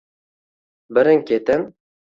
Birin-ketin 0.99 1.71